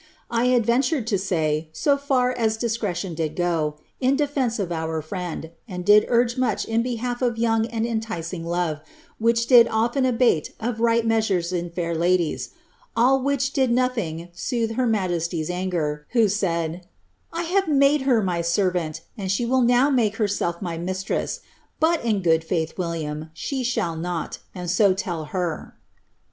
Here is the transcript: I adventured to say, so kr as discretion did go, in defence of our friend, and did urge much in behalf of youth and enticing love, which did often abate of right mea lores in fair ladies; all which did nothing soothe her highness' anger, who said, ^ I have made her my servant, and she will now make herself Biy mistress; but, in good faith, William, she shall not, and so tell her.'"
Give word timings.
I 0.31 0.45
adventured 0.51 1.05
to 1.13 1.19
say, 1.19 1.69
so 1.73 1.95
kr 1.95 2.31
as 2.31 2.57
discretion 2.57 3.13
did 3.13 3.35
go, 3.35 3.75
in 3.99 4.15
defence 4.15 4.57
of 4.57 4.71
our 4.71 4.99
friend, 4.99 5.51
and 5.67 5.85
did 5.85 6.05
urge 6.07 6.37
much 6.37 6.65
in 6.65 6.81
behalf 6.81 7.21
of 7.21 7.37
youth 7.37 7.67
and 7.71 7.85
enticing 7.85 8.43
love, 8.43 8.81
which 9.19 9.45
did 9.45 9.67
often 9.69 10.03
abate 10.07 10.55
of 10.59 10.79
right 10.79 11.05
mea 11.05 11.17
lores 11.19 11.53
in 11.53 11.69
fair 11.69 11.93
ladies; 11.93 12.49
all 12.95 13.21
which 13.21 13.53
did 13.53 13.69
nothing 13.69 14.29
soothe 14.33 14.71
her 14.73 14.91
highness' 14.91 15.51
anger, 15.51 16.07
who 16.13 16.27
said, 16.27 16.71
^ 16.73 16.81
I 17.31 17.43
have 17.43 17.67
made 17.67 18.01
her 18.01 18.23
my 18.23 18.41
servant, 18.41 19.01
and 19.15 19.31
she 19.31 19.45
will 19.45 19.61
now 19.61 19.91
make 19.91 20.15
herself 20.15 20.59
Biy 20.61 20.81
mistress; 20.83 21.41
but, 21.79 22.03
in 22.03 22.23
good 22.23 22.43
faith, 22.43 22.75
William, 22.75 23.29
she 23.35 23.63
shall 23.63 23.95
not, 23.95 24.39
and 24.55 24.67
so 24.67 24.95
tell 24.95 25.25
her.'" 25.25 25.75